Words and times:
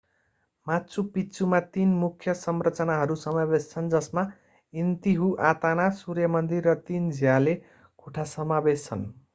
माचु 0.67 1.01
पिच्चुमा 1.09 1.59
तीन 1.75 1.91
मुख्य 1.97 2.33
संरचनाहरू 2.39 3.17
समावेश 3.23 3.67
छन् 3.71 3.91
जसमा 3.91 4.25
इन्तिहुआताना 4.73 5.89
सूर्य 5.99 6.33
मन्दिर 6.33 6.69
र 6.69 6.77
तीन 6.83 7.09
झ्याले 7.13 7.55
कोठा 7.99 8.29
समावेश 8.31 8.87
छन् 8.87 9.09